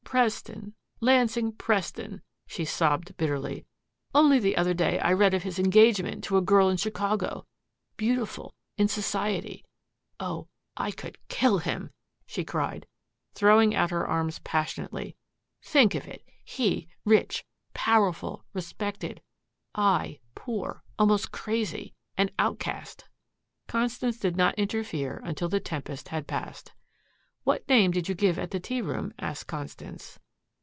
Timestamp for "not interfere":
24.35-25.21